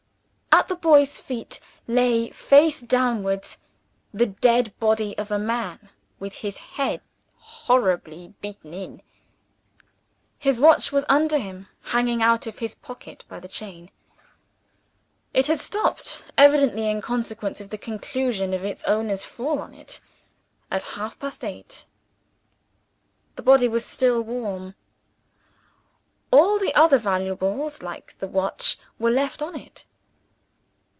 [0.53, 3.57] At the boy's feet lay, face downwards,
[4.13, 5.89] the dead body of a man,
[6.19, 7.01] with his head
[7.37, 9.01] horribly beaten in.
[10.37, 13.91] His watch was under him, hanging out of his pocket by the chain.
[15.33, 20.01] It had stopped evidently in consequence of the concussion of its owner's fall on it
[20.69, 21.85] at half past eight.
[23.37, 24.75] The body was still warm.
[26.29, 29.85] All the other valuables, like the watch, were left on it.